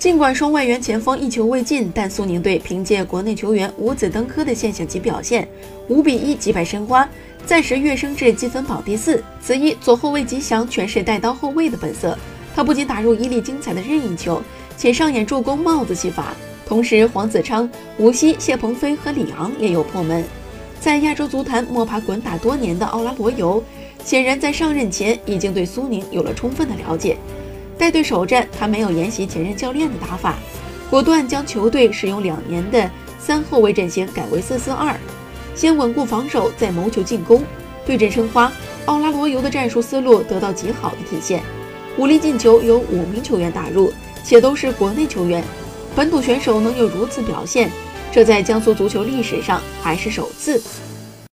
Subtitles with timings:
[0.00, 5.46] 尽管双外援前锋一球未进，但苏宁队凭借国内球员五子登科的现象级表现，
[5.88, 7.06] 五比一击败申花，
[7.44, 9.22] 暂时跃升至积分榜第四。
[9.42, 12.16] 此役左后卫吉祥诠释带刀后卫的本色，
[12.56, 14.40] 他不仅打入一粒精彩的任意球，
[14.74, 16.34] 且上演助攻帽子戏法。
[16.64, 20.24] 同时，黄子昌、吴曦、谢鹏飞和李昂也有破门。
[20.80, 23.62] 在亚洲足坛摸爬滚打多年的奥拉罗尤，
[24.02, 27.18] 显然在上任前已经对苏宁有了充分的了解。
[27.80, 30.34] 带队首战，他没有沿袭前任教练的打法，
[30.90, 34.94] 果断将球队使用两年的三后卫阵型改为四四二，
[35.54, 37.42] 先稳固防守，再谋求进攻。
[37.86, 38.52] 对阵申花，
[38.84, 41.42] 奥拉罗尤的战术思路得到极好的体现，
[41.96, 43.90] 五粒进球由五名球员打入，
[44.22, 45.42] 且都是国内球员，
[45.96, 47.70] 本土选手能有如此表现，
[48.12, 50.62] 这在江苏足球历史上还是首次。